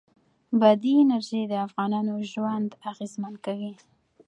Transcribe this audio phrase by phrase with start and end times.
[0.59, 3.73] بادي انرژي د افغانانو ژوند اغېزمن کوي.